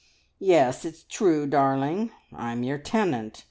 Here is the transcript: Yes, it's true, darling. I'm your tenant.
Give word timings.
Yes, 0.39 0.83
it's 0.83 1.03
true, 1.03 1.45
darling. 1.45 2.09
I'm 2.35 2.63
your 2.63 2.79
tenant. 2.79 3.39